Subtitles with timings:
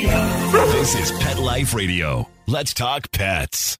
[0.00, 2.28] This is Pet Life Radio.
[2.46, 3.76] Let's talk pets.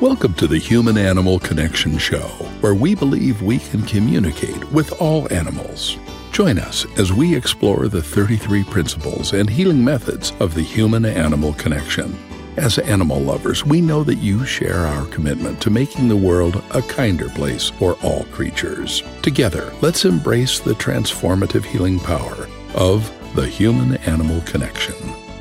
[0.00, 2.28] Welcome to the Human Animal Connection Show,
[2.60, 5.96] where we believe we can communicate with all animals.
[6.30, 11.52] Join us as we explore the 33 principles and healing methods of the human animal
[11.54, 12.16] connection.
[12.56, 16.82] As animal lovers, we know that you share our commitment to making the world a
[16.82, 19.02] kinder place for all creatures.
[19.22, 24.94] Together, let's embrace the transformative healing power of the human animal connection.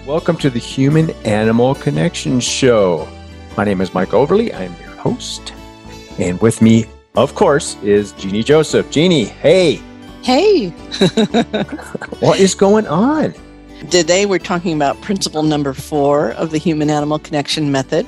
[0.05, 3.09] Welcome to the Human Animal Connection Show.
[3.57, 4.53] My name is Mike Overly.
[4.53, 5.53] I'm your host.
[6.19, 6.85] And with me,
[7.15, 8.91] of course, is Jeannie Joseph.
[8.91, 9.81] Jeannie, hey.
[10.21, 10.69] Hey.
[12.19, 13.33] what is going on?
[13.89, 18.05] Today we're talking about principle number four of the human animal connection method,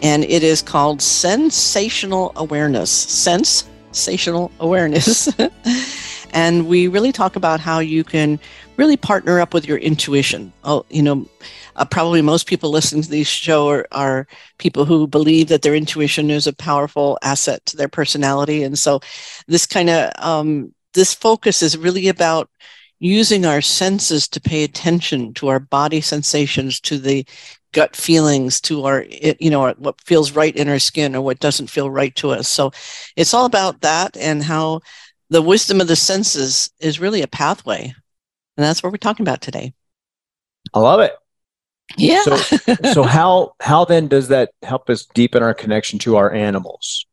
[0.00, 2.90] and it is called sensational awareness.
[2.92, 5.28] Sensational awareness.
[6.34, 8.40] and we really talk about how you can
[8.76, 10.52] really partner up with your intuition.
[10.64, 11.28] Oh, you know,
[11.76, 14.26] uh, probably most people listening to this show are, are
[14.58, 18.64] people who believe that their intuition is a powerful asset to their personality.
[18.64, 19.00] And so
[19.46, 22.50] this kind of, um, this focus is really about
[22.98, 27.24] using our senses to pay attention to our body sensations, to the
[27.72, 29.04] gut feelings, to our,
[29.38, 32.48] you know, what feels right in our skin or what doesn't feel right to us.
[32.48, 32.72] So
[33.16, 34.80] it's all about that and how
[35.30, 37.94] the wisdom of the senses is really a pathway.
[38.56, 39.74] And that's what we're talking about today.
[40.72, 41.12] I love it.
[41.96, 42.22] Yeah.
[42.22, 42.36] So,
[42.92, 47.06] so how how then does that help us deepen our connection to our animals?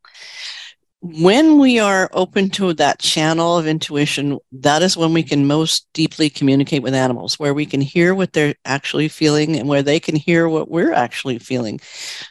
[1.02, 5.88] when we are open to that channel of intuition, that is when we can most
[5.92, 9.98] deeply communicate with animals, where we can hear what they're actually feeling and where they
[9.98, 11.80] can hear what we're actually feeling.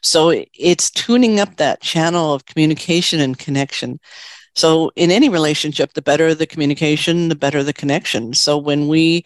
[0.01, 3.99] So it's tuning up that channel of communication and connection.
[4.55, 8.33] So in any relationship, the better the communication, the better the connection.
[8.33, 9.25] So when we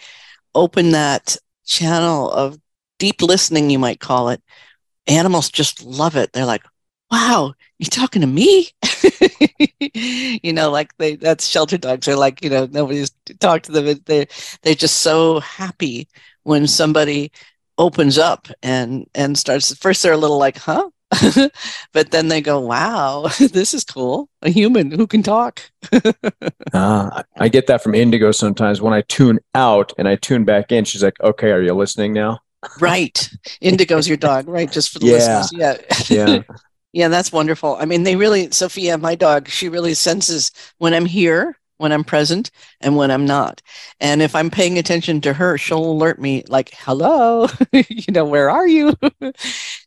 [0.53, 2.59] open that channel of
[2.99, 4.41] deep listening, you might call it,
[5.07, 6.33] animals just love it.
[6.33, 6.63] They're like,
[7.11, 8.69] wow, you're talking to me?
[9.93, 13.99] you know, like they that's shelter dogs are like, you know, nobody's talked to them.
[14.05, 14.27] They
[14.63, 16.07] they're just so happy
[16.43, 17.31] when somebody
[17.77, 20.89] opens up and and starts first they're a little like, huh?
[21.93, 24.29] but then they go, wow, this is cool.
[24.41, 25.61] A human who can talk.
[26.73, 30.71] uh, I get that from Indigo sometimes when I tune out and I tune back
[30.71, 30.85] in.
[30.85, 32.39] She's like, okay, are you listening now?
[32.79, 33.29] right.
[33.61, 34.71] Indigo's your dog, right?
[34.71, 35.11] Just for the yeah.
[35.13, 35.51] listeners.
[36.09, 36.25] Yeah.
[36.27, 36.43] Yeah.
[36.93, 37.75] Yeah, that's wonderful.
[37.77, 42.05] I mean, they really, Sophia, my dog, she really senses when I'm here, when I'm
[42.05, 43.61] present, and when I'm not.
[43.99, 48.49] And if I'm paying attention to her, she'll alert me like, hello, you know, where
[48.49, 48.95] are you?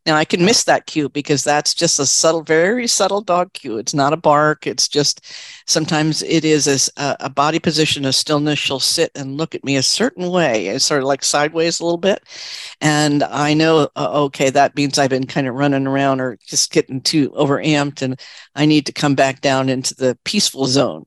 [0.08, 3.76] Now I can miss that cue because that's just a subtle, very subtle dog cue.
[3.76, 4.66] It's not a bark.
[4.66, 5.26] It's just
[5.66, 8.58] sometimes it is a, a body position, a stillness.
[8.58, 11.84] She'll sit and look at me a certain way, it's sort of like sideways a
[11.84, 12.22] little bit.
[12.80, 16.72] And I know, uh, okay, that means I've been kind of running around or just
[16.72, 18.19] getting too overamped and
[18.54, 21.04] I need to come back down into the peaceful zone.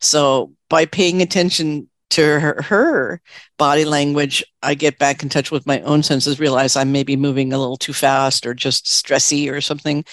[0.00, 3.20] So by paying attention to her, her,
[3.58, 7.52] body language, I get back in touch with my own senses, realize I'm maybe moving
[7.52, 10.04] a little too fast or just stressy or something.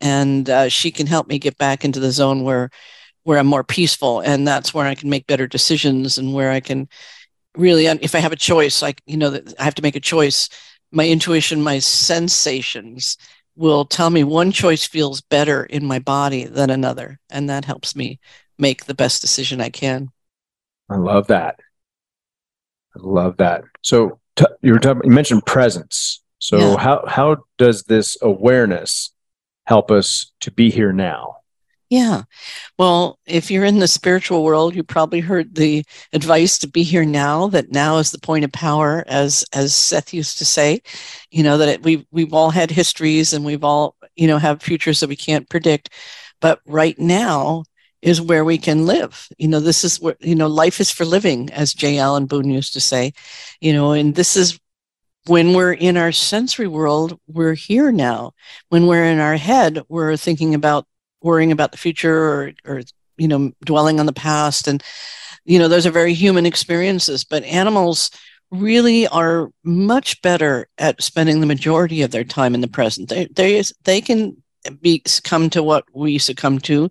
[0.00, 2.70] And uh, she can help me get back into the zone where
[3.24, 4.20] where I'm more peaceful.
[4.20, 6.88] And that's where I can make better decisions and where I can
[7.56, 10.48] really, if I have a choice, like, you know, I have to make a choice,
[10.92, 13.18] my intuition, my sensations
[13.54, 17.18] will tell me one choice feels better in my body than another.
[17.28, 18.18] And that helps me
[18.58, 20.10] make the best decision I can.
[20.88, 21.60] I love that.
[22.96, 23.64] I love that.
[23.82, 26.22] So t- you were talking, you mentioned presence.
[26.38, 26.76] So yeah.
[26.78, 29.12] how how does this awareness
[29.66, 31.36] help us to be here now?
[31.90, 32.24] Yeah.
[32.78, 37.06] Well, if you're in the spiritual world, you probably heard the advice to be here
[37.06, 40.82] now, that now is the point of power, as as Seth used to say.
[41.30, 44.62] You know, that it, we've we've all had histories and we've all, you know, have
[44.62, 45.90] futures that we can't predict.
[46.40, 47.64] But right now
[48.02, 49.28] is where we can live.
[49.38, 51.98] You know, this is where, you know, life is for living, as J.
[51.98, 53.12] Allen Boone used to say.
[53.60, 54.58] You know, and this is
[55.26, 58.32] when we're in our sensory world, we're here now.
[58.68, 60.86] When we're in our head, we're thinking about
[61.22, 62.82] worrying about the future or, or
[63.16, 64.82] you know dwelling on the past and
[65.44, 68.10] you know those are very human experiences but animals
[68.50, 73.26] really are much better at spending the majority of their time in the present they
[73.34, 74.36] they, they can
[74.80, 76.88] be succumb to what we succumb to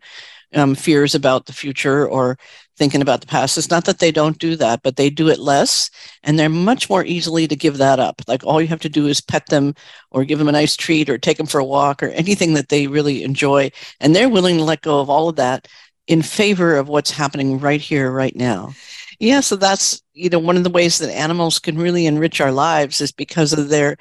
[0.54, 2.38] um, fears about the future or
[2.78, 3.58] thinking about the past.
[3.58, 5.90] It's not that they don't do that, but they do it less
[6.24, 8.22] and they're much more easily to give that up.
[8.28, 9.74] Like all you have to do is pet them
[10.12, 12.70] or give them a nice treat or take them for a walk or anything that
[12.70, 13.72] they really enjoy.
[14.00, 15.68] And they're willing to let go of all of that
[16.08, 18.74] in favor of what's happening right here, right now.
[19.20, 22.52] Yeah, so that's you know, one of the ways that animals can really enrich our
[22.52, 23.98] lives is because of their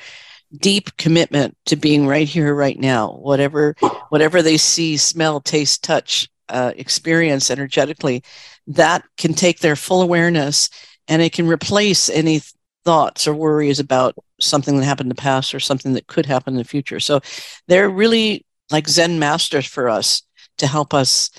[0.58, 3.12] deep commitment to being right here, right now.
[3.12, 3.74] Whatever,
[4.08, 8.22] whatever they see, smell, taste, touch, uh, experience energetically,
[8.66, 10.68] that can take their full awareness
[11.08, 12.40] and it can replace any
[12.84, 16.54] thoughts or worries about something that happened in the past or something that could happen
[16.54, 17.00] in the future.
[17.00, 17.20] So
[17.68, 20.22] they're really like Zen masters for us
[20.58, 21.30] to help us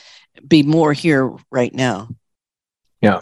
[0.47, 2.09] be more here right now.
[3.01, 3.21] Yeah,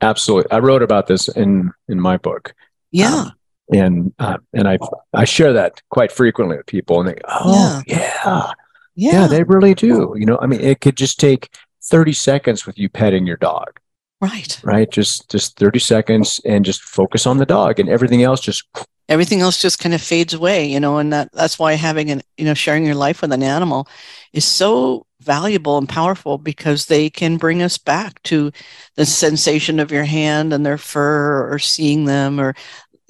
[0.00, 0.50] absolutely.
[0.50, 2.54] I wrote about this in in my book.
[2.90, 3.14] Yeah.
[3.14, 3.32] Um,
[3.72, 4.78] and uh, and I
[5.12, 7.96] I share that quite frequently with people, and they go, "Oh yeah.
[8.24, 8.52] yeah,
[9.00, 11.48] yeah, yeah, they really do." You know, I mean, it could just take
[11.82, 13.80] thirty seconds with you petting your dog,
[14.20, 14.60] right?
[14.62, 18.64] Right, just just thirty seconds, and just focus on the dog, and everything else just
[19.08, 20.66] everything else just kind of fades away.
[20.66, 23.42] You know, and that that's why having an you know sharing your life with an
[23.42, 23.88] animal
[24.32, 28.50] is so valuable and powerful because they can bring us back to
[28.96, 32.54] the sensation of your hand and their fur or seeing them or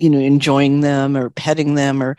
[0.01, 2.17] you know enjoying them or petting them or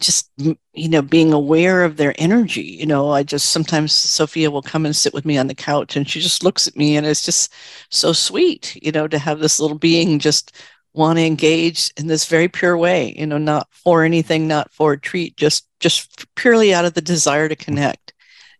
[0.00, 4.62] just you know being aware of their energy you know i just sometimes sophia will
[4.62, 7.06] come and sit with me on the couch and she just looks at me and
[7.06, 7.52] it's just
[7.90, 10.56] so sweet you know to have this little being just
[10.94, 14.92] want to engage in this very pure way you know not for anything not for
[14.92, 18.12] a treat just just purely out of the desire to connect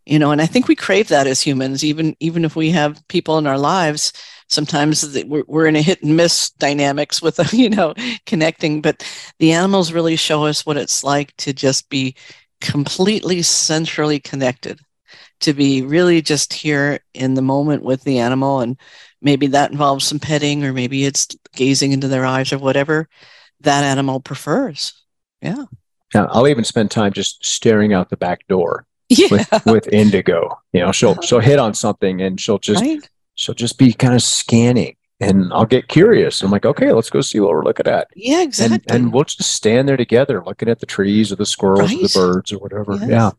[0.06, 3.06] you know and i think we crave that as humans even even if we have
[3.08, 4.12] people in our lives
[4.52, 7.94] sometimes we're, we're in a hit and miss dynamics with you know
[8.26, 9.04] connecting but
[9.38, 12.14] the animals really show us what it's like to just be
[12.60, 14.78] completely centrally connected
[15.40, 18.78] to be really just here in the moment with the animal and
[19.20, 23.08] maybe that involves some petting or maybe it's gazing into their eyes or whatever
[23.60, 24.92] that animal prefers
[25.40, 25.64] yeah
[26.14, 29.28] yeah i'll even spend time just staring out the back door yeah.
[29.30, 33.08] with, with indigo you know she'll she'll hit on something and she'll just right?
[33.34, 36.42] She'll just be kind of scanning and I'll get curious.
[36.42, 38.08] I'm like, okay, let's go see what we're looking at.
[38.14, 38.80] Yeah, exactly.
[38.88, 41.98] And, and we'll just stand there together looking at the trees or the squirrels right.
[41.98, 42.94] or the birds or whatever.
[42.94, 43.08] Yes.
[43.08, 43.30] Yeah.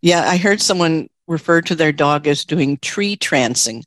[0.00, 0.28] Yeah.
[0.28, 3.82] I heard someone refer to their dog as doing tree trancing,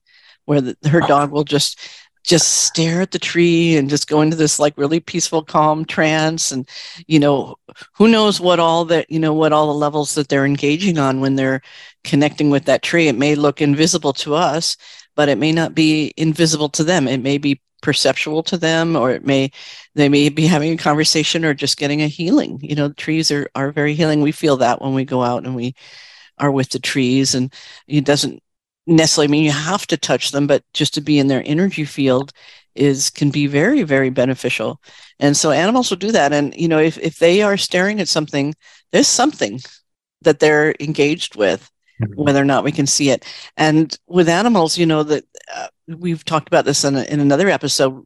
[0.46, 1.80] where the, her dog will just
[2.24, 6.52] just stare at the tree and just go into this like really peaceful calm trance
[6.52, 6.70] and
[7.08, 7.56] you know
[7.96, 11.20] who knows what all that you know what all the levels that they're engaging on
[11.20, 11.62] when they're
[12.04, 14.78] connecting with that tree it may look invisible to us
[15.16, 17.08] but it may not be invisible to them.
[17.08, 19.52] It may be perceptual to them or it may
[19.96, 22.60] they may be having a conversation or just getting a healing.
[22.62, 24.22] You know trees are are very healing.
[24.22, 25.76] We feel that when we go out and we
[26.38, 27.54] are with the trees and
[27.88, 28.42] it doesn't
[28.88, 32.32] necessarily mean you have to touch them, but just to be in their energy field
[32.76, 34.82] is can be very very beneficial.
[35.20, 36.34] And so animals will do that.
[36.34, 38.54] And you know if, if they are staring at something
[38.92, 39.60] there's something
[40.22, 41.70] that they're engaged with.
[42.16, 43.26] Whether or not we can see it.
[43.58, 47.50] And with animals you know that uh, we've talked about this in, a, in another
[47.50, 48.06] episode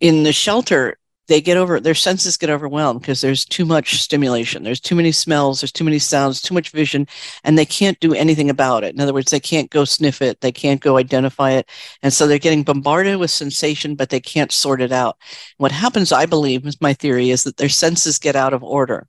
[0.00, 4.62] in the shelter they get over their senses get overwhelmed because there's too much stimulation.
[4.62, 7.06] There's too many smells there's too many sounds too much vision
[7.44, 8.94] and they can't do anything about it.
[8.94, 10.40] In other words they can't go sniff it.
[10.40, 11.68] They can't go identify it.
[12.02, 15.16] And so they're getting bombarded with sensation but they can't sort it out.
[15.56, 19.08] What happens i believe is my theory is that their senses get out of order.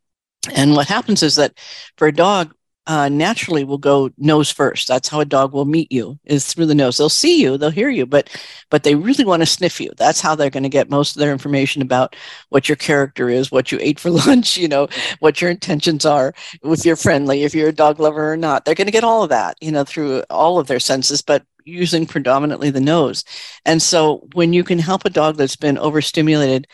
[0.56, 1.58] And what happens is that
[1.98, 2.54] for a dog
[2.88, 4.88] uh, naturally will go nose first.
[4.88, 6.98] That's how a dog will meet you is through the nose.
[6.98, 8.30] They'll see you, they'll hear you, but
[8.70, 9.92] but they really want to sniff you.
[9.98, 12.16] That's how they're going to get most of their information about
[12.50, 14.88] what your character is, what you ate for lunch, you know,
[15.20, 18.64] what your intentions are, if you're friendly, if you're a dog lover or not.
[18.64, 21.44] They're going to get all of that, you know, through all of their senses, but
[21.66, 23.26] using predominantly the nose.
[23.66, 26.68] And so when you can help a dog that's been overstimulated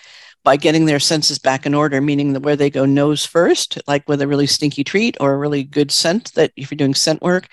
[0.44, 4.08] by getting their senses back in order, meaning that where they go nose first, like
[4.08, 7.22] with a really stinky treat or a really good scent that if you're doing scent
[7.22, 7.48] work,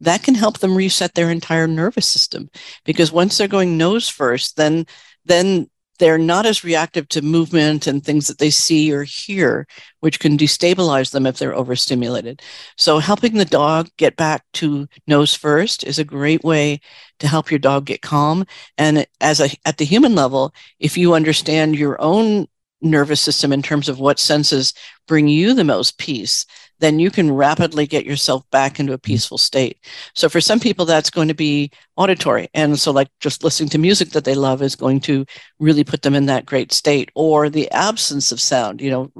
[0.00, 2.50] that can help them reset their entire nervous system.
[2.84, 4.86] Because once they're going nose first, then
[5.24, 5.68] then
[6.02, 9.68] they're not as reactive to movement and things that they see or hear,
[10.00, 12.42] which can destabilize them if they're overstimulated.
[12.76, 16.80] So, helping the dog get back to nose first is a great way
[17.20, 18.44] to help your dog get calm.
[18.76, 22.48] And as a, at the human level, if you understand your own
[22.80, 24.74] nervous system in terms of what senses
[25.06, 26.44] bring you the most peace,
[26.80, 29.78] then you can rapidly get yourself back into a peaceful state.
[30.16, 32.48] So for some people, that's going to be auditory.
[32.54, 35.26] And so, like, just listening to music that they love is going to
[35.58, 39.12] really put them in that great state, or the absence of sound, you know,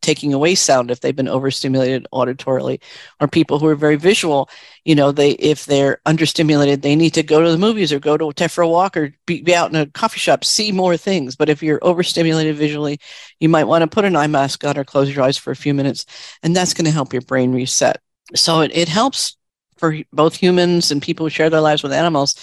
[0.00, 2.80] taking away sound if they've been overstimulated auditorily,
[3.20, 4.48] or people who are very visual,
[4.84, 8.16] you know, they, if they're understimulated, they need to go to the movies or go
[8.16, 11.34] to Tefra walk or be, be out in a coffee shop, see more things.
[11.34, 13.00] But if you're overstimulated visually,
[13.40, 15.56] you might want to put an eye mask on or close your eyes for a
[15.56, 16.06] few minutes,
[16.42, 18.00] and that's going to help your brain reset.
[18.36, 19.36] So it, it helps
[19.80, 22.36] for both humans and people who share their lives with animals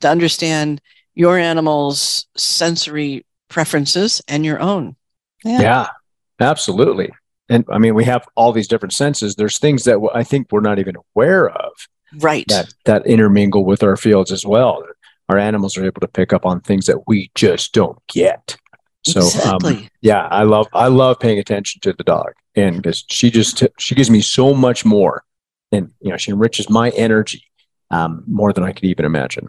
[0.00, 0.80] to understand
[1.14, 4.94] your animal's sensory preferences and your own.
[5.44, 5.60] Yeah.
[5.60, 5.86] yeah,
[6.38, 7.10] absolutely.
[7.48, 9.34] And I mean, we have all these different senses.
[9.34, 11.72] There's things that I think we're not even aware of,
[12.18, 12.46] right?
[12.48, 14.84] That that intermingle with our fields as well.
[15.28, 18.56] Our animals are able to pick up on things that we just don't get.
[19.04, 19.74] So, um, exactly.
[19.74, 23.62] um, yeah, I love I love paying attention to the dog, and because she just
[23.78, 25.24] she gives me so much more,
[25.72, 27.42] and you know she enriches my energy
[27.90, 29.48] um, more than I could even imagine.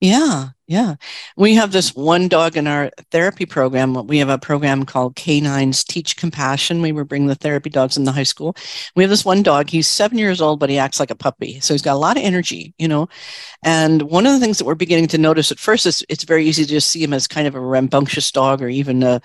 [0.00, 0.96] Yeah, yeah.
[1.38, 3.94] We have this one dog in our therapy program.
[4.06, 6.82] We have a program called Canines Teach Compassion.
[6.82, 8.54] We were bringing the therapy dogs in the high school.
[8.94, 9.70] We have this one dog.
[9.70, 11.60] He's seven years old, but he acts like a puppy.
[11.60, 13.08] So he's got a lot of energy, you know.
[13.62, 16.44] And one of the things that we're beginning to notice at first is it's very
[16.44, 19.22] easy to just see him as kind of a rambunctious dog or even a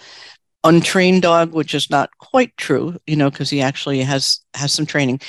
[0.64, 4.86] untrained dog, which is not quite true, you know, because he actually has has some
[4.86, 5.20] training.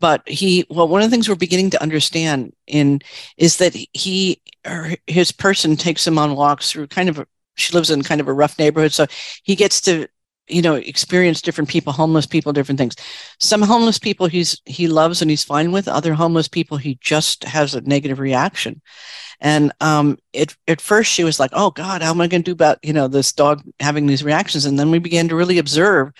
[0.00, 3.00] But he, well, one of the things we're beginning to understand in
[3.36, 7.74] is that he or his person takes him on walks through kind of a, she
[7.74, 9.06] lives in kind of a rough neighborhood, so
[9.44, 10.08] he gets to
[10.48, 12.96] you know experience different people homeless people different things
[13.38, 17.44] some homeless people he's he loves and he's fine with other homeless people he just
[17.44, 18.80] has a negative reaction
[19.40, 22.50] and um, it, at first she was like, oh God, how am I going to
[22.50, 24.66] do about, you know, this dog having these reactions?
[24.66, 26.12] And then we began to really observe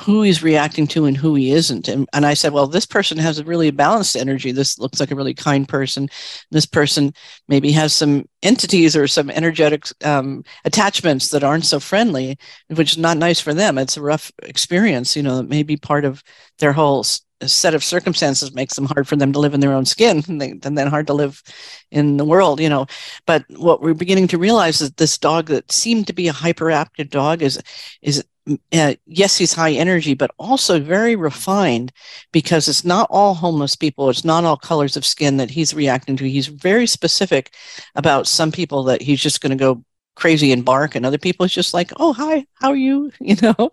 [0.00, 1.86] who he's reacting to and who he isn't.
[1.88, 4.50] And, and I said, well, this person has a really balanced energy.
[4.50, 6.08] This looks like a really kind person.
[6.50, 7.12] This person
[7.48, 12.36] maybe has some entities or some energetic um, attachments that aren't so friendly,
[12.68, 13.78] which is not nice for them.
[13.78, 16.22] It's a rough experience, you know, it may be part of
[16.58, 17.04] their whole
[17.42, 20.40] set of circumstances makes them hard for them to live in their own skin and,
[20.40, 21.42] they, and then hard to live
[21.90, 22.86] in the world you know.
[23.26, 27.10] But what we're beginning to realize is this dog that seemed to be a hyperactive
[27.10, 27.60] dog is
[28.02, 28.24] is
[28.72, 31.90] uh, yes he's high energy but also very refined
[32.30, 36.16] because it's not all homeless people it's not all colors of skin that he's reacting
[36.16, 36.28] to.
[36.28, 37.54] He's very specific
[37.94, 39.82] about some people that he's just going to go
[40.16, 43.10] crazy and bark and other people it's just like oh hi how are you?
[43.20, 43.70] You know?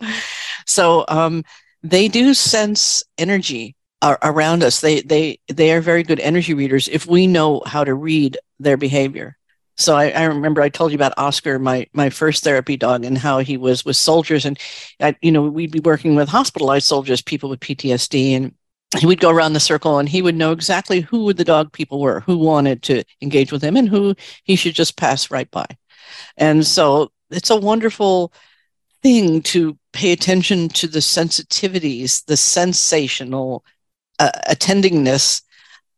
[0.66, 1.44] So um
[1.84, 4.82] they do sense energy around us.
[4.82, 8.78] They they they are very good energy readers if we know how to read their
[8.78, 9.38] behavior.
[9.78, 13.18] So I, I, remember I told you about Oscar, my my first therapy dog, and
[13.18, 14.60] how he was with soldiers, and
[15.00, 18.54] I, you know we'd be working with hospitalized soldiers, people with PTSD, and
[19.00, 22.00] he would go around the circle, and he would know exactly who the dog people
[22.00, 25.66] were, who wanted to engage with him, and who he should just pass right by.
[26.38, 28.34] And so it's a wonderful
[29.02, 33.64] thing to pay attention to the sensitivities, the sensational
[34.20, 35.42] uh, attendingness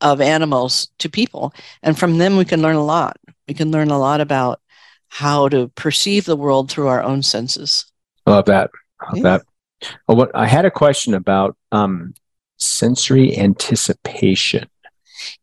[0.01, 1.53] of animals to people.
[1.81, 3.17] And from them, we can learn a lot.
[3.47, 4.61] We can learn a lot about
[5.09, 7.85] how to perceive the world through our own senses.
[8.25, 8.71] I love that.
[8.99, 9.23] I love yeah.
[9.23, 9.41] that.
[10.07, 12.13] Well, what, I had a question about um,
[12.57, 14.69] sensory anticipation.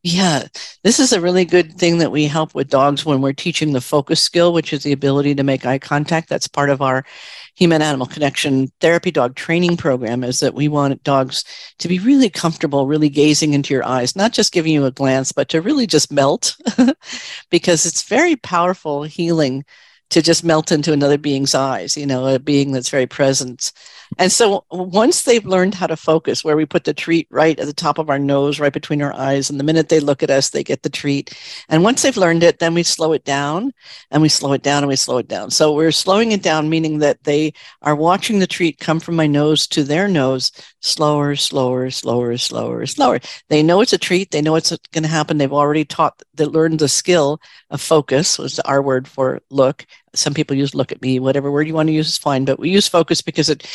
[0.03, 0.47] Yeah,
[0.83, 3.81] this is a really good thing that we help with dogs when we're teaching the
[3.81, 6.29] focus skill, which is the ability to make eye contact.
[6.29, 7.05] That's part of our
[7.55, 11.45] human animal connection therapy dog training program is that we want dogs
[11.79, 15.33] to be really comfortable, really gazing into your eyes, not just giving you a glance,
[15.33, 16.57] but to really just melt
[17.51, 19.65] because it's very powerful healing
[20.11, 23.73] to just melt into another being's eyes, you know, a being that's very present.
[24.19, 27.67] And so once they've learned how to focus, where we put the treat right at
[27.67, 30.31] the top of our nose, right between our eyes, and the minute they look at
[30.31, 31.39] us, they get the treat.
[31.69, 33.73] And once they've learned it, then we slow it down
[34.11, 35.51] and we slow it down and we slow it down.
[35.51, 37.53] So we're slowing it down, meaning that they
[37.83, 40.51] are watching the treat come from my nose to their nose
[40.81, 43.21] slower, slower, slower, slower, slower.
[43.49, 44.31] They know it's a treat.
[44.31, 45.39] They know it's going to happen.
[45.39, 49.87] They've already taught, they learned the skill of focus, was our word for look.
[50.15, 52.59] Some people use look at me, whatever word you want to use is fine, but
[52.59, 53.67] we use focus because it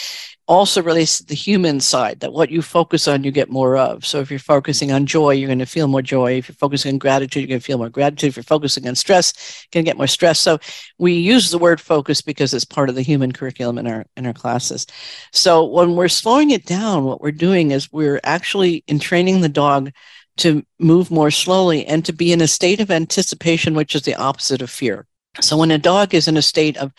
[0.48, 4.06] also relates to the human side that what you focus on, you get more of.
[4.06, 6.34] So if you're focusing on joy, you're going to feel more joy.
[6.34, 8.30] If you're focusing on gratitude, you're going to feel more gratitude.
[8.30, 10.40] If you're focusing on stress, you're going to get more stress.
[10.40, 10.60] So
[10.98, 14.26] we use the word focus because it's part of the human curriculum in our in
[14.26, 14.86] our classes.
[15.32, 19.50] So when we're slowing it down, what we're doing is we're actually in training the
[19.50, 19.92] dog
[20.38, 24.16] to move more slowly and to be in a state of anticipation, which is the
[24.16, 25.08] opposite of fear.
[25.42, 26.94] So when a dog is in a state of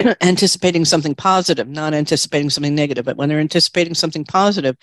[0.20, 3.04] anticipating something positive, not anticipating something negative.
[3.04, 4.76] But when they're anticipating something positive,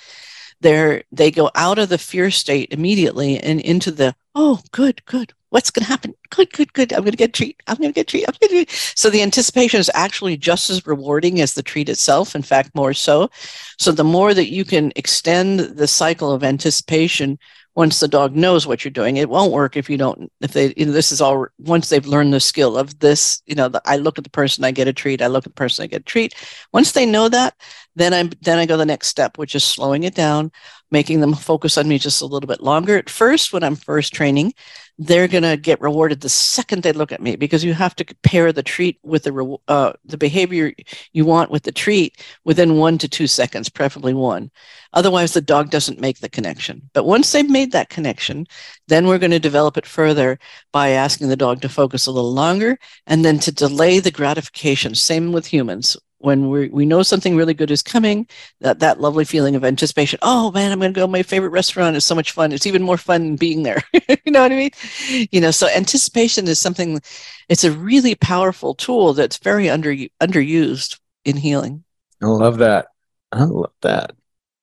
[0.62, 5.34] they're they go out of the fear state immediately and into the oh good good
[5.50, 7.94] what's going to happen good good good i'm going to get treat i'm going to
[7.94, 11.64] get treat i'm going to so the anticipation is actually just as rewarding as the
[11.64, 13.30] treat itself in fact more so
[13.78, 17.38] so the more that you can extend the cycle of anticipation
[17.76, 20.74] once the dog knows what you're doing it won't work if you don't if they
[20.78, 23.82] you know, this is all once they've learned the skill of this you know the,
[23.86, 25.88] i look at the person i get a treat i look at the person i
[25.88, 26.34] get a treat.
[26.74, 27.56] Once they know that
[27.96, 30.52] then I then I go the next step, which is slowing it down,
[30.92, 32.98] making them focus on me just a little bit longer.
[32.98, 34.54] At first, when I'm first training,
[34.98, 38.06] they're going to get rewarded the second they look at me because you have to
[38.24, 40.72] pair the treat with the uh, the behavior
[41.12, 44.50] you want with the treat within one to two seconds, preferably one.
[44.94, 46.90] Otherwise, the dog doesn't make the connection.
[46.94, 48.48] But once they've made that connection,
[48.88, 50.40] then we're going to develop it further
[50.72, 54.96] by asking the dog to focus a little longer and then to delay the gratification.
[54.96, 58.28] Same with humans when we we know something really good is coming,
[58.60, 60.20] that that lovely feeling of anticipation.
[60.24, 61.08] Oh man, I'm going to go.
[61.08, 62.52] My favorite restaurant is so much fun.
[62.52, 63.84] It's even more fun being there.
[63.94, 65.28] you know what I mean?
[65.32, 67.00] You know, so anticipation is something.
[67.48, 71.84] It's a really powerful tool that's very under underused in healing.
[72.22, 72.88] I love that.
[73.32, 74.16] I love that.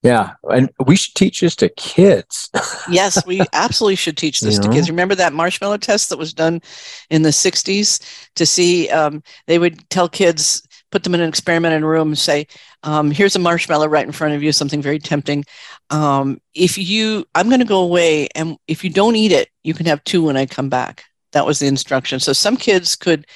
[0.02, 2.50] Yeah, and we should teach this to kids.
[2.90, 4.74] yes, we absolutely should teach this you to know?
[4.74, 4.90] kids.
[4.90, 6.60] Remember that marshmallow test that was done
[7.08, 8.90] in the '60s to see?
[8.90, 12.46] Um, they would tell kids put them in an experiment in a room and say,
[12.84, 15.44] um, here's a marshmallow right in front of you, something very tempting.
[15.90, 19.74] Um, if you, I'm going to go away, and if you don't eat it, you
[19.74, 21.04] can have two when I come back.
[21.32, 22.20] That was the instruction.
[22.20, 23.26] So some kids could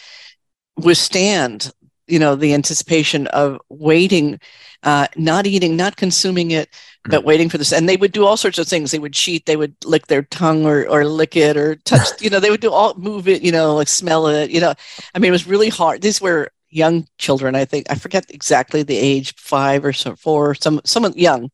[0.77, 1.73] withstand,
[2.07, 4.39] you know, the anticipation of waiting,
[4.83, 6.69] uh, not eating, not consuming it,
[7.07, 7.11] hmm.
[7.11, 7.73] but waiting for this.
[7.73, 8.91] And they would do all sorts of things.
[8.91, 9.47] They would cheat.
[9.47, 12.61] They would lick their tongue or, or lick it or touch, you know, they would
[12.61, 14.75] do all move it, you know, like smell it, you know,
[15.15, 16.03] I mean, it was really hard.
[16.03, 17.55] These were young children.
[17.55, 21.51] I think I forget exactly the age, five or so, four, some someone young.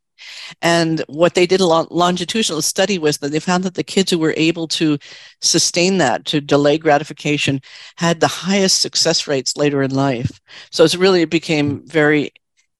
[0.60, 4.18] And what they did a longitudinal study was that they found that the kids who
[4.18, 4.98] were able to
[5.40, 7.60] sustain that, to delay gratification,
[7.96, 10.40] had the highest success rates later in life.
[10.70, 12.32] So it's really it became very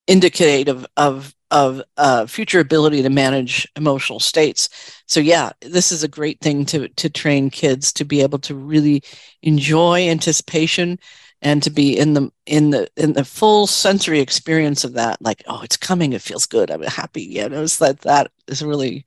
[0.07, 4.71] indicative of of uh, future ability to manage emotional states.
[5.07, 8.55] So yeah, this is a great thing to to train kids to be able to
[8.55, 9.03] really
[9.43, 10.99] enjoy anticipation
[11.43, 15.43] and to be in the in the in the full sensory experience of that like
[15.49, 16.13] oh it's coming.
[16.13, 16.71] It feels good.
[16.71, 17.23] I'm happy.
[17.23, 19.05] Yeah it was that that is really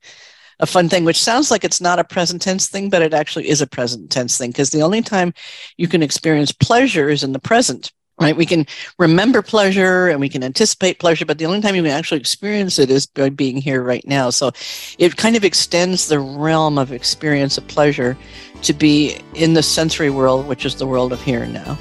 [0.60, 3.48] a fun thing which sounds like it's not a present tense thing but it actually
[3.48, 5.34] is a present tense thing because the only time
[5.76, 8.34] you can experience pleasure is in the present right?
[8.34, 8.64] We can
[8.98, 12.78] remember pleasure and we can anticipate pleasure but the only time you can actually experience
[12.78, 14.30] it is by being here right now.
[14.30, 14.52] So
[14.98, 18.16] it kind of extends the realm of experience of pleasure
[18.62, 21.76] to be in the sensory world which is the world of here and now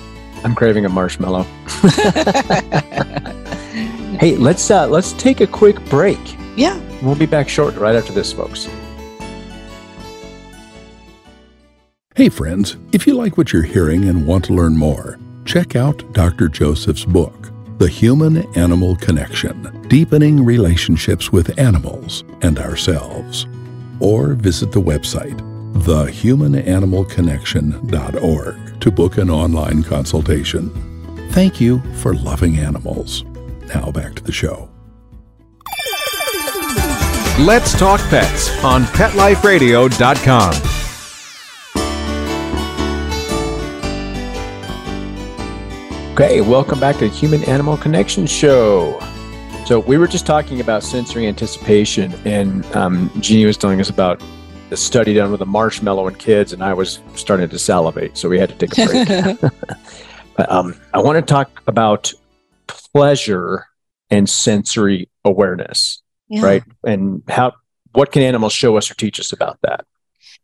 [0.45, 1.41] I'm craving a marshmallow.
[4.19, 6.19] hey, let's uh, let's take a quick break.
[6.55, 6.79] Yeah.
[7.01, 8.69] We'll be back short right after this, folks.
[12.15, 16.13] Hey friends, if you like what you're hearing and want to learn more, check out
[16.13, 16.47] Dr.
[16.47, 23.47] Joseph's book, The Human Animal Connection Deepening Relationships with Animals and Ourselves.
[23.99, 25.41] Or visit the website
[25.73, 30.69] thehumananimalconnection.org to book an online consultation.
[31.31, 33.23] Thank you for loving animals.
[33.73, 34.69] Now back to the show.
[37.39, 40.53] Let's talk pets on PetLifeRadio.com.
[46.13, 48.99] Okay, welcome back to the Human Animal Connection Show.
[49.65, 54.21] So we were just talking about sensory anticipation, and um, Jeannie was telling us about
[54.69, 58.29] the study done with the marshmallow and kids, and I was starting to salivate, so
[58.29, 59.53] we had to take a break.
[60.37, 62.13] but um, I want to talk about
[62.67, 63.65] pleasure
[64.09, 66.43] and sensory awareness, yeah.
[66.43, 66.63] right?
[66.83, 67.53] And how
[67.93, 69.85] what can animals show us or teach us about that?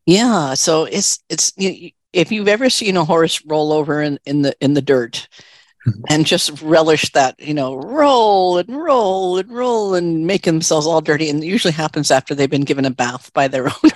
[0.05, 4.55] Yeah, so it's it's if you've ever seen a horse roll over in, in the
[4.59, 5.27] in the dirt,
[6.09, 11.01] and just relish that, you know, roll and roll and roll and make themselves all
[11.01, 11.29] dirty.
[11.29, 13.95] And it usually happens after they've been given a bath by their owner.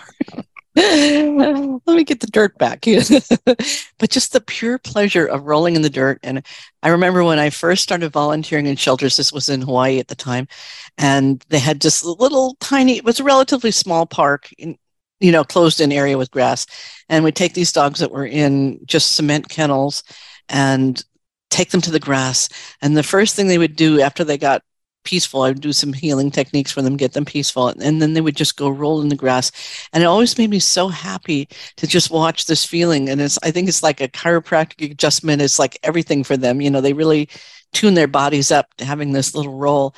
[1.86, 2.82] Let me get the dirt back.
[2.86, 6.20] but just the pure pleasure of rolling in the dirt.
[6.22, 6.46] And
[6.84, 10.16] I remember when I first started volunteering in shelters, this was in Hawaii at the
[10.16, 10.50] time,
[10.98, 14.78] and they had just a little tiny, it was a relatively small park in,
[15.22, 16.66] you know, closed in area with grass.
[17.08, 20.04] And we'd take these dogs that were in just cement kennels
[20.50, 21.02] and
[21.50, 22.50] take them to the grass.
[22.82, 24.62] And the first thing they would do after they got
[25.06, 27.70] peaceful, I would do some healing techniques for them, get them peaceful.
[27.70, 29.52] And then they would just go roll in the grass.
[29.94, 33.10] And it always made me so happy to just watch this feeling.
[33.10, 35.42] And it's, I think it's like a chiropractic adjustment.
[35.42, 36.60] It's like everything for them.
[36.60, 37.30] You know, they really
[37.72, 39.96] tune their bodies up to having this little roll.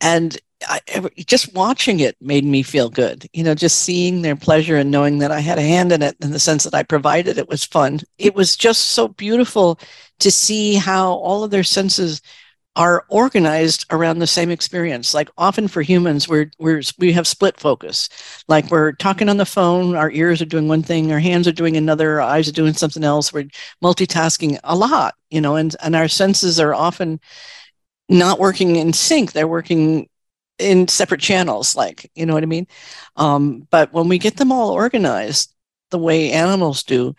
[0.00, 0.80] And I,
[1.16, 3.28] just watching it made me feel good.
[3.32, 6.16] You know, just seeing their pleasure and knowing that I had a hand in it
[6.20, 8.00] in the sense that I provided it was fun.
[8.18, 9.78] It was just so beautiful
[10.18, 12.20] to see how all of their senses
[12.78, 15.12] are organized around the same experience.
[15.12, 18.08] Like often for humans, we're, we're, we have split focus.
[18.46, 21.52] Like we're talking on the phone, our ears are doing one thing, our hands are
[21.52, 23.32] doing another, our eyes are doing something else.
[23.32, 23.48] We're
[23.82, 27.18] multitasking a lot, you know, and, and our senses are often
[28.08, 29.32] not working in sync.
[29.32, 30.08] They're working
[30.60, 32.68] in separate channels, like, you know what I mean?
[33.16, 35.52] Um, but when we get them all organized
[35.90, 37.16] the way animals do,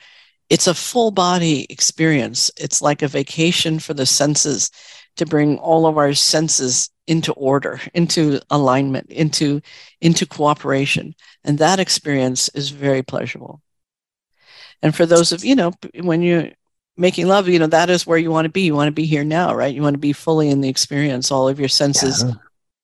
[0.50, 2.50] it's a full body experience.
[2.58, 4.72] It's like a vacation for the senses
[5.20, 9.62] to bring all of our senses into order, into alignment, into,
[10.02, 11.16] into cooperation.
[11.44, 13.62] And that experience is very pleasurable.
[14.82, 16.50] And for those of, you know, when you're
[17.00, 18.62] making love, you know, that is where you want to be.
[18.62, 19.74] You want to be here now, right?
[19.74, 22.34] You want to be fully in the experience, all of your senses yeah.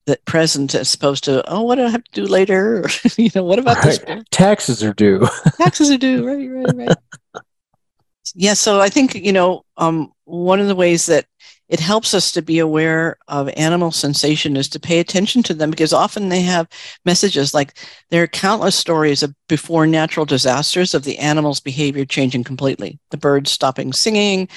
[0.05, 2.87] that present as opposed to, oh, what do I have to do later?
[3.17, 4.03] you know, what about right.
[4.05, 4.23] this?
[4.31, 5.27] Taxes are due.
[5.57, 7.43] Taxes are due, right, right, right.
[8.33, 8.53] yeah.
[8.53, 11.25] So I think, you know, um, one of the ways that
[11.67, 15.71] it helps us to be aware of animal sensation is to pay attention to them
[15.71, 16.67] because often they have
[17.05, 17.77] messages like
[18.09, 22.99] there are countless stories of before natural disasters of the animals behavior changing completely.
[23.09, 24.47] The birds stopping singing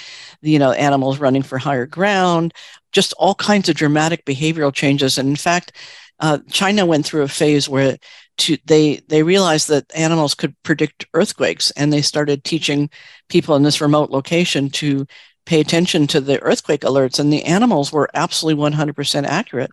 [0.43, 2.53] you know animals running for higher ground
[2.93, 5.19] just all kinds of dramatic behavioral changes.
[5.19, 5.73] And in fact
[6.21, 7.97] uh, china went through a phase where
[8.39, 12.89] to, they they realized that animals could predict earthquakes and they started teaching
[13.29, 15.07] people in this remote location to
[15.49, 19.71] pay attention to the earthquake alerts and the animals were absolutely 100% accurate.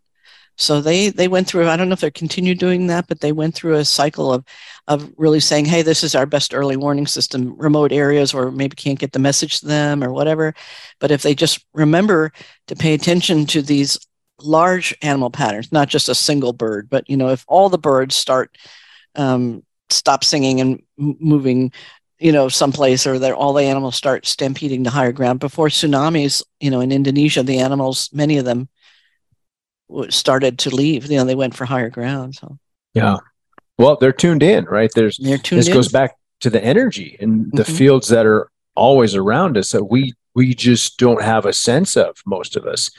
[0.58, 3.34] So they they went through i don't know if they continue doing that but they
[3.34, 4.46] went through a cycle of
[4.88, 7.58] of really saying hey this is our best early warning system.
[7.58, 10.54] Remote areas or maybe can't get the message to them or whatever.
[11.02, 12.32] But if they just remember
[12.68, 14.00] to pay attention to these
[14.40, 18.16] large animal patterns not just a single bird but you know if all the birds
[18.16, 18.58] start
[19.16, 21.72] um, stop singing and moving
[22.20, 25.40] you know, someplace or that all the animals start stampeding to higher ground.
[25.40, 28.70] Before tsunamis, you know, in Indonesia, the animals, many of them
[30.10, 31.06] started to leave.
[31.08, 32.36] You know, they went for higher ground.
[32.36, 32.58] So
[32.94, 33.18] yeah,
[33.78, 34.92] well, they're tuned in, right?
[34.94, 35.74] There's they're tuned this in.
[35.74, 37.74] goes back to the energy and the mm-hmm.
[37.74, 42.18] fields that are always around us that we we just don't have a sense of
[42.26, 42.92] most of us,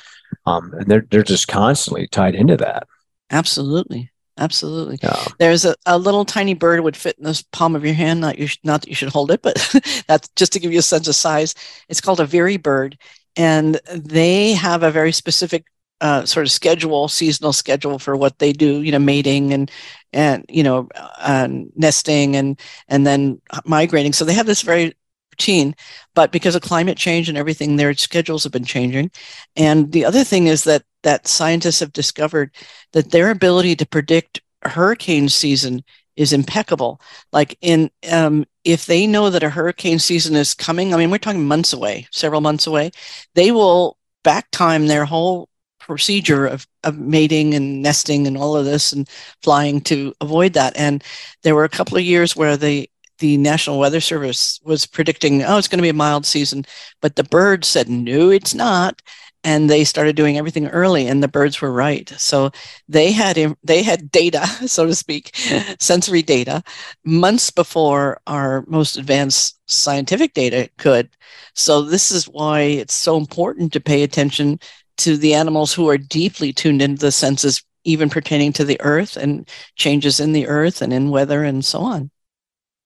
[0.44, 2.86] um, and they're they're just constantly tied into that.
[3.30, 4.10] Absolutely.
[4.38, 4.98] Absolutely.
[5.02, 5.24] Yeah.
[5.38, 8.20] There's a, a little tiny bird would fit in the palm of your hand.
[8.20, 9.56] Not you, not that you should hold it, but
[10.08, 11.54] that's just to give you a sense of size.
[11.88, 12.98] It's called a veery bird,
[13.36, 15.64] and they have a very specific
[16.02, 18.82] uh, sort of schedule, seasonal schedule for what they do.
[18.82, 19.70] You know, mating and
[20.12, 24.12] and you know, uh, nesting and and then migrating.
[24.12, 24.94] So they have this very
[25.36, 25.74] routine,
[26.14, 29.10] but because of climate change and everything, their schedules have been changing.
[29.54, 32.54] And the other thing is that that scientists have discovered
[32.92, 35.84] that their ability to predict hurricane season
[36.16, 37.00] is impeccable.
[37.32, 41.18] Like in um, if they know that a hurricane season is coming, I mean we're
[41.18, 42.90] talking months away, several months away,
[43.34, 48.64] they will back time their whole procedure of, of mating and nesting and all of
[48.64, 49.08] this and
[49.42, 50.76] flying to avoid that.
[50.76, 51.04] And
[51.42, 55.58] there were a couple of years where the the National Weather Service was predicting, oh,
[55.58, 56.64] it's going to be a mild season,
[57.00, 59.00] but the birds said, no, it's not
[59.46, 62.08] and they started doing everything early and the birds were right.
[62.18, 62.50] So
[62.88, 65.36] they had they had data so to speak
[65.78, 66.64] sensory data
[67.04, 71.08] months before our most advanced scientific data could.
[71.54, 74.58] So this is why it's so important to pay attention
[74.98, 79.16] to the animals who are deeply tuned into the senses even pertaining to the earth
[79.16, 82.10] and changes in the earth and in weather and so on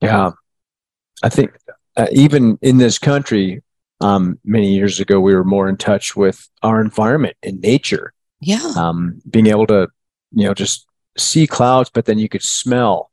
[0.00, 0.30] yeah
[1.22, 1.50] i think
[1.96, 3.62] uh, even in this country
[4.00, 8.12] um, many years ago, we were more in touch with our environment and nature.
[8.40, 8.72] Yeah.
[8.76, 9.88] Um, being able to,
[10.32, 10.86] you know, just
[11.18, 13.10] see clouds, but then you could smell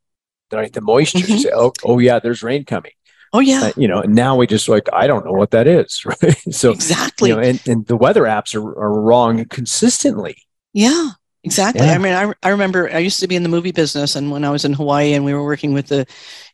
[0.49, 1.19] the, the moisture.
[1.19, 1.37] Mm-hmm.
[1.37, 2.91] Say, oh, oh, yeah, there's rain coming.
[3.33, 3.63] Oh yeah.
[3.65, 6.01] Uh, you know, and now we just like, I don't know what that is.
[6.23, 6.37] Right.
[6.53, 7.29] so exactly.
[7.29, 10.37] You know, and, and the weather apps are, are wrong consistently.
[10.71, 11.09] Yeah.
[11.47, 11.87] Exactly.
[11.87, 11.93] Yeah.
[11.93, 14.43] I mean, I, I remember I used to be in the movie business, and when
[14.43, 16.05] I was in Hawaii, and we were working with the,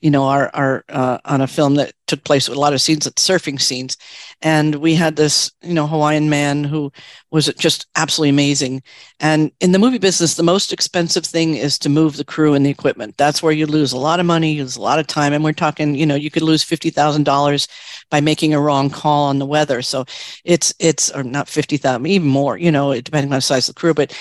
[0.01, 2.81] you know, our our uh, on a film that took place with a lot of
[2.81, 3.97] scenes, at surfing scenes,
[4.41, 6.91] and we had this, you know, Hawaiian man who
[7.31, 8.83] was just absolutely amazing.
[9.19, 12.65] And in the movie business, the most expensive thing is to move the crew and
[12.65, 13.15] the equipment.
[13.17, 15.43] That's where you lose a lot of money, you lose a lot of time, and
[15.43, 17.67] we're talking, you know, you could lose fifty thousand dollars
[18.09, 19.81] by making a wrong call on the weather.
[19.81, 20.05] So
[20.43, 23.75] it's it's or not fifty thousand, even more, you know, depending on the size of
[23.75, 24.17] the crew, but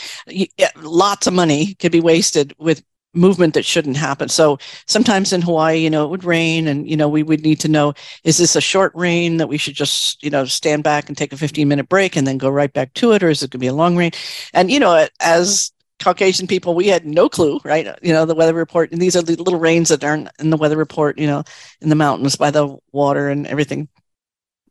[0.76, 2.82] lots of money could be wasted with
[3.14, 4.28] movement that shouldn't happen.
[4.28, 7.60] So sometimes in Hawaii, you know, it would rain and, you know, we would need
[7.60, 7.94] to know,
[8.24, 11.32] is this a short rain that we should just, you know, stand back and take
[11.32, 13.22] a 15 minute break and then go right back to it?
[13.22, 14.12] Or is it going to be a long rain?
[14.54, 15.72] And, you know, as
[16.02, 17.86] Caucasian people, we had no clue, right?
[18.02, 20.56] You know, the weather report, and these are the little rains that aren't in the
[20.56, 21.44] weather report, you know,
[21.80, 23.88] in the mountains by the water and everything.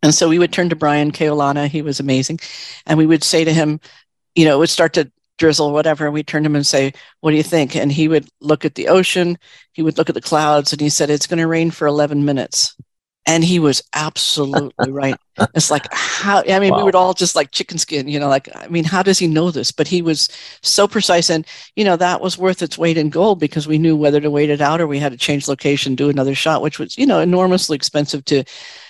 [0.04, 2.40] And so we would turn to Brian Keolana, he was amazing,
[2.86, 3.80] and we would say to him,
[4.36, 6.12] you know, it would start to drizzle, whatever.
[6.12, 8.88] We turned him and say, "What do you think?" And he would look at the
[8.88, 9.38] ocean.
[9.74, 12.24] He would look at the clouds, and he said, "It's going to rain for 11
[12.24, 12.76] minutes."
[13.28, 15.16] and he was absolutely right.
[15.54, 16.78] It's like how I mean, wow.
[16.78, 19.28] we would all just like chicken skin, you know, like I mean, how does he
[19.28, 19.72] know this?
[19.72, 20.30] But he was
[20.62, 23.96] so precise, and you know that was worth its weight in gold because we knew
[23.96, 26.80] whether to wait it out or we had to change location, do another shot, which
[26.80, 28.44] was you know enormously expensive to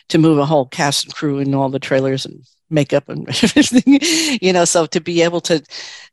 [0.09, 3.99] to move a whole cast and crew and all the trailers and makeup and everything,
[4.41, 4.65] you know.
[4.65, 5.63] So to be able to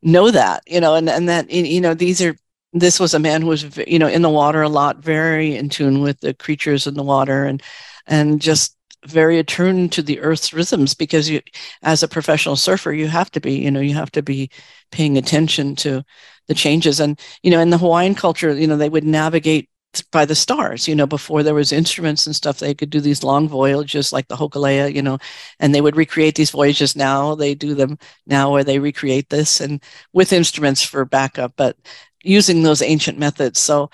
[0.02, 2.36] know that, you know, and and that you know these are
[2.72, 5.68] this was a man who was you know in the water a lot, very in
[5.68, 7.62] tune with the creatures in the water and
[8.06, 11.40] and just very attuned to the earth's rhythms because you
[11.82, 14.50] as a professional surfer you have to be you know you have to be
[14.90, 16.02] paying attention to
[16.48, 19.70] the changes and you know in the hawaiian culture you know they would navigate
[20.12, 23.24] by the stars you know before there was instruments and stuff they could do these
[23.24, 25.18] long voyages like the hokulea you know
[25.60, 27.34] and they would recreate these voyages now.
[27.34, 31.76] They do them now where they recreate this and with instruments for backup but
[32.22, 33.58] using those ancient methods.
[33.58, 33.90] So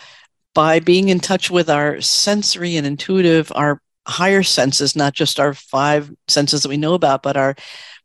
[0.54, 5.54] by being in touch with our sensory and intuitive our higher senses, not just our
[5.54, 7.54] five senses that we know about, but our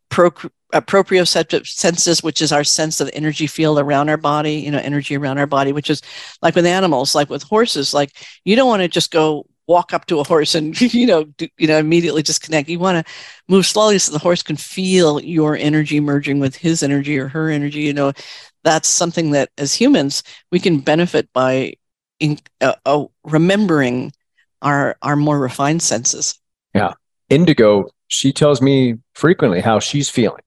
[0.10, 0.32] pro,
[0.74, 5.18] proprioceptive senses, which is our sense of energy field around our body, you know, energy
[5.18, 6.02] around our body, which is
[6.42, 8.12] like with animals, like with horses, like
[8.46, 11.48] you don't want to just go walk up to a horse and you know do,
[11.60, 13.14] you know immediately disconnect you want to
[13.48, 17.52] move slowly so the horse can feel your energy merging with his energy or her
[17.52, 18.12] energy you know
[18.64, 21.72] that's something that as humans we can benefit by
[22.20, 24.12] in, uh, uh, remembering
[24.62, 26.40] our our more refined senses.
[26.76, 26.94] Yeah.
[27.30, 30.42] Indigo, she tells me frequently how she's feeling?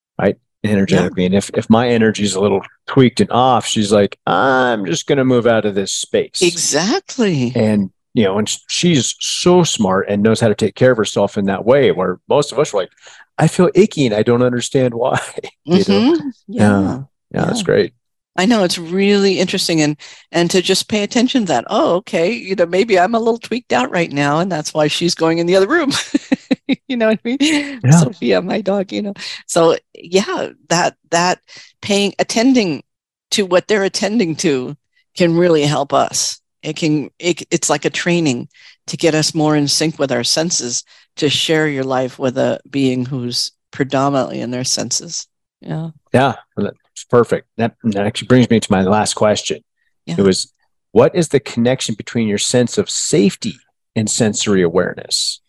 [0.65, 1.23] Energetically.
[1.23, 1.27] Yeah.
[1.27, 5.07] And if if my energy is a little tweaked and off, she's like, I'm just
[5.07, 6.41] gonna move out of this space.
[6.41, 7.53] Exactly.
[7.55, 11.37] And you know, and she's so smart and knows how to take care of herself
[11.37, 12.93] in that way where most of us are like,
[13.39, 15.19] I feel icky and I don't understand why.
[15.67, 16.29] Mm-hmm.
[16.49, 16.71] Yeah.
[16.71, 16.81] yeah.
[16.81, 17.03] yeah.
[17.35, 17.95] Yeah, that's great.
[18.37, 19.97] I know it's really interesting and
[20.31, 21.65] and to just pay attention to that.
[21.69, 24.89] Oh, okay, you know, maybe I'm a little tweaked out right now, and that's why
[24.89, 25.91] she's going in the other room.
[26.89, 27.39] you know what I mean?
[27.85, 27.91] Yeah.
[27.91, 29.15] Sophia, my dog, you know.
[29.47, 31.41] So yeah, that that
[31.81, 32.85] paying attending
[33.33, 34.77] to what they're attending to
[35.15, 36.41] can really help us.
[36.63, 38.49] It can it, it's like a training
[38.87, 40.85] to get us more in sync with our senses
[41.17, 45.27] to share your life with a being who's predominantly in their senses.
[45.61, 45.91] Yeah.
[46.13, 46.37] Yeah,
[47.11, 47.49] perfect.
[47.57, 49.63] That, that actually brings me to my last question.
[50.07, 50.17] Yeah.
[50.19, 50.53] It was,
[50.93, 53.55] what is the connection between your sense of safety
[53.95, 55.41] and sensory awareness?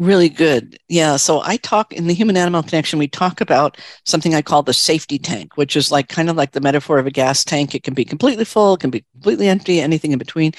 [0.00, 0.78] Really good.
[0.88, 1.16] Yeah.
[1.16, 4.72] So I talk in the human animal connection, we talk about something I call the
[4.72, 7.74] safety tank, which is like kind of like the metaphor of a gas tank.
[7.74, 10.52] It can be completely full, it can be completely empty, anything in between.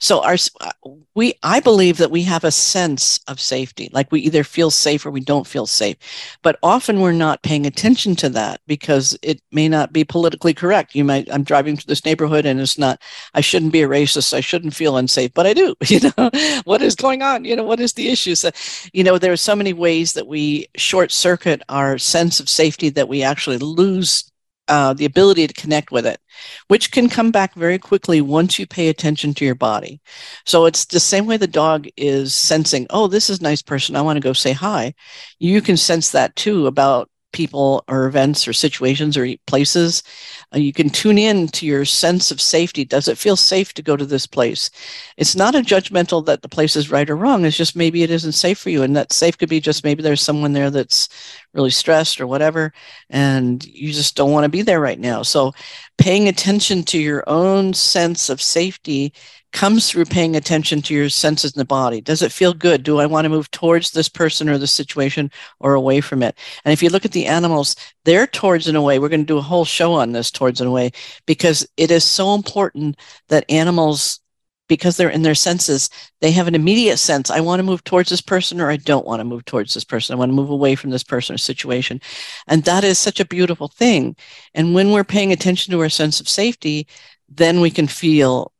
[0.00, 0.70] So our uh,
[1.14, 3.90] we I believe that we have a sense of safety.
[3.92, 5.98] Like we either feel safe or we don't feel safe.
[6.42, 10.94] But often we're not paying attention to that because it may not be politically correct.
[10.94, 13.02] You might I'm driving through this neighborhood and it's not
[13.34, 15.74] I shouldn't be a racist, I shouldn't feel unsafe, but I do.
[15.86, 16.30] You know,
[16.64, 17.44] what is going on?
[17.44, 18.34] You know, what is the issue?
[18.34, 18.50] So
[18.92, 22.88] you know, there are so many ways that we short circuit our sense of safety
[22.90, 24.30] that we actually lose
[24.68, 26.18] uh, the ability to connect with it,
[26.68, 30.00] which can come back very quickly once you pay attention to your body.
[30.44, 33.94] So it's the same way the dog is sensing, oh, this is a nice person.
[33.94, 34.94] I want to go say hi.
[35.38, 40.02] You can sense that too about people or events or situations or places.
[40.54, 42.82] Uh, you can tune in to your sense of safety.
[42.82, 44.70] Does it feel safe to go to this place?
[45.18, 47.44] It's not a judgmental that the place is right or wrong.
[47.44, 48.82] It's just maybe it isn't safe for you.
[48.82, 51.10] And that safe could be just maybe there's someone there that's
[51.52, 52.72] really stressed or whatever,
[53.10, 55.22] and you just don't want to be there right now.
[55.22, 55.52] So
[55.98, 59.12] paying attention to your own sense of safety
[59.56, 62.02] comes through paying attention to your senses in the body.
[62.02, 62.82] Does it feel good?
[62.82, 66.38] Do I want to move towards this person or the situation or away from it?
[66.66, 68.98] And if you look at the animals, they're towards and away.
[68.98, 70.92] We're going to do a whole show on this towards and away
[71.24, 74.20] because it is so important that animals
[74.68, 75.88] because they're in their senses,
[76.20, 79.06] they have an immediate sense I want to move towards this person or I don't
[79.06, 80.12] want to move towards this person.
[80.12, 82.02] I want to move away from this person or situation.
[82.46, 84.16] And that is such a beautiful thing.
[84.52, 86.88] And when we're paying attention to our sense of safety,
[87.28, 88.52] then we can feel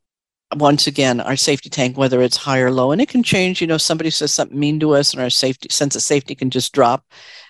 [0.55, 3.67] once again our safety tank whether it's high or low and it can change you
[3.67, 6.73] know somebody says something mean to us and our safety sense of safety can just
[6.73, 7.05] drop.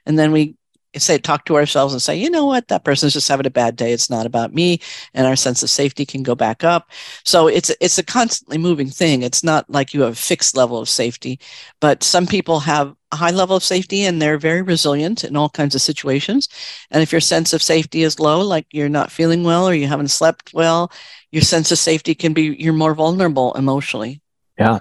[0.06, 0.56] And then we
[0.96, 2.68] say talk to ourselves and say you know what?
[2.70, 3.92] That person's just having a bad day.
[3.92, 4.80] It's not about me.
[5.14, 6.90] And our sense of safety can go back up.
[7.24, 9.22] So it's it's a constantly moving thing.
[9.22, 11.40] It's not like you have a fixed level of safety
[11.80, 15.50] but some people have a high level of safety and they're very resilient in all
[15.50, 16.50] kinds of situations.
[16.92, 19.88] And if your sense of safety is low like you're not feeling well or you
[19.88, 20.92] haven't slept well
[21.32, 24.22] your sense of safety can be you're more vulnerable emotionally
[24.58, 24.80] yeah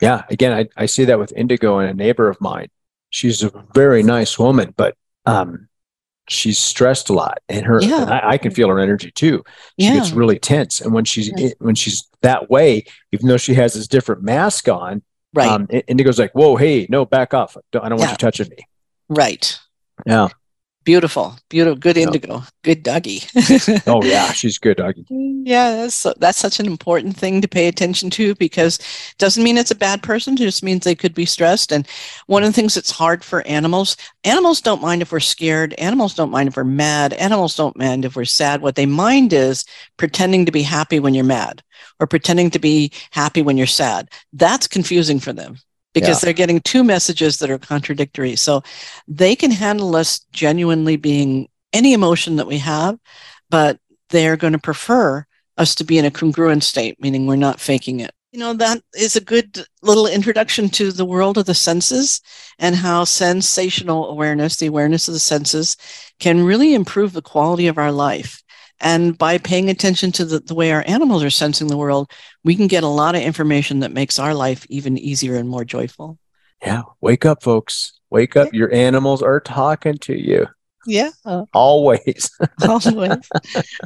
[0.00, 2.68] yeah again i, I see that with indigo and a neighbor of mine
[3.10, 5.68] she's a very nice woman but um
[6.28, 8.02] she's stressed a lot and her yeah.
[8.02, 9.42] and I, I, can feel her energy too
[9.80, 9.94] she yeah.
[9.94, 11.50] gets really tense and when she's yeah.
[11.58, 15.02] when she's that way even though she has this different mask on
[15.34, 15.48] Right.
[15.48, 17.56] Um, I- Indigo's like, whoa, hey, no, back off.
[17.72, 18.66] Don't, I don't want you touching me.
[19.08, 19.58] right.
[20.06, 20.28] Yeah.
[20.84, 21.36] Beautiful.
[21.50, 21.76] Beautiful.
[21.76, 22.04] Good Yeah.
[22.04, 22.42] indigo.
[22.64, 23.22] Good doggy.
[23.86, 25.04] Oh yeah, she's good, doggy.
[25.10, 29.58] Yeah, that's, that's such an important thing to pay attention to because it doesn't mean
[29.58, 30.34] it's a bad person.
[30.34, 31.72] It just means they could be stressed.
[31.72, 31.86] And
[32.26, 35.74] one of the things that's hard for animals, animals don't mind if we're scared.
[35.74, 37.12] Animals don't mind if we're mad.
[37.14, 38.62] Animals don't mind if we're sad.
[38.62, 39.64] What they mind is
[39.98, 41.62] pretending to be happy when you're mad
[42.00, 44.08] or pretending to be happy when you're sad.
[44.32, 45.58] That's confusing for them
[45.94, 46.26] because Yeah.
[46.26, 48.36] they're getting two messages that are contradictory.
[48.36, 48.62] So
[49.06, 52.98] they can handle us genuinely being any emotion that we have,
[53.50, 53.78] but
[54.10, 58.00] they're going to prefer us to be in a congruent state, meaning we're not faking
[58.00, 58.12] it.
[58.32, 62.20] You know, that is a good little introduction to the world of the senses
[62.58, 65.76] and how sensational awareness, the awareness of the senses,
[66.20, 68.42] can really improve the quality of our life.
[68.80, 72.10] And by paying attention to the, the way our animals are sensing the world,
[72.44, 75.64] we can get a lot of information that makes our life even easier and more
[75.64, 76.18] joyful.
[76.62, 76.82] Yeah.
[77.00, 77.92] Wake up, folks.
[78.10, 78.52] Wake up.
[78.54, 80.46] Your animals are talking to you
[80.86, 81.10] Yeah.
[81.52, 82.30] always.
[82.68, 83.28] Always.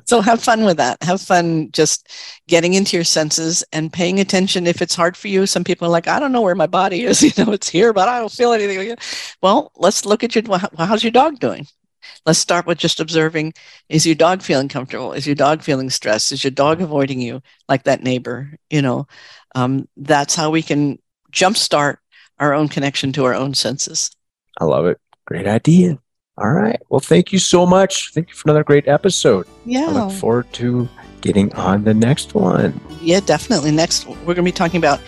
[0.05, 1.03] so have fun with that.
[1.03, 2.09] Have fun just
[2.49, 4.67] getting into your senses and paying attention.
[4.67, 7.03] If it's hard for you, some people are like, I don't know where my body
[7.03, 7.23] is.
[7.37, 8.97] You know, it's here, but I don't feel anything.
[9.43, 11.67] Well, let's look at your, well, how's your dog doing?
[12.27, 13.55] Let's start with just observing
[13.89, 15.13] is your dog feeling comfortable?
[15.13, 16.33] Is your dog feeling stressed?
[16.33, 18.57] Is your dog avoiding you like that neighbor?
[18.71, 19.07] You know,
[19.55, 20.99] um, that's how we can
[21.33, 21.99] jumpstart
[22.39, 24.11] our own connection to our own senses.
[24.61, 25.01] I love it.
[25.27, 25.99] Great idea.
[26.39, 26.81] All right.
[26.89, 28.13] Well, thank you so much.
[28.13, 29.47] Thank you for another great episode.
[29.67, 29.87] Yeah.
[29.87, 30.89] I look forward to
[31.21, 32.79] getting on the next one.
[33.01, 33.71] Yeah, definitely.
[33.71, 35.01] Next, we're going to be talking about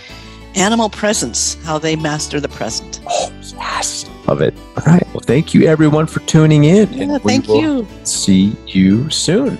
[0.55, 3.01] animal presence, how they master the present.
[3.09, 4.09] Oh, yes.
[4.27, 4.55] Love it.
[4.77, 5.07] All right.
[5.09, 6.91] Well, thank you everyone for tuning in.
[6.93, 7.87] Yeah, we thank will you.
[8.05, 9.59] See you soon.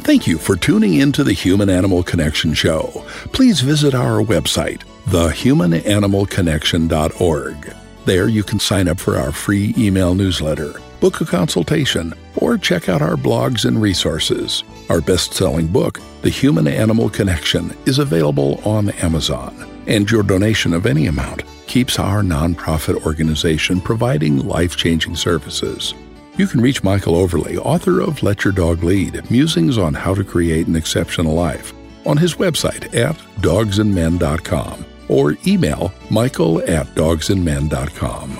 [0.00, 3.04] Thank you for tuning in to the Human Animal Connection Show.
[3.32, 7.74] Please visit our website, thehumananimalconnection.org.
[8.04, 12.88] There you can sign up for our free email newsletter, book a consultation, or check
[12.88, 14.62] out our blogs and resources.
[14.88, 20.72] Our best selling book, The Human Animal Connection, is available on Amazon, and your donation
[20.72, 25.94] of any amount keeps our nonprofit organization providing life changing services.
[26.36, 30.22] You can reach Michael Overley, author of Let Your Dog Lead Musings on How to
[30.22, 31.72] Create an Exceptional Life,
[32.04, 38.38] on his website at dogsandmen.com or email michael at dogsandmen.com.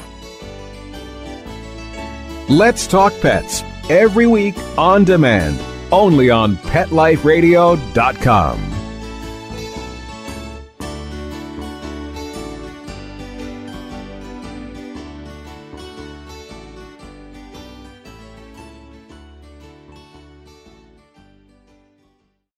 [2.48, 5.58] Let's Talk Pets every week on demand,
[5.90, 8.75] only on PetLifeRadio.com.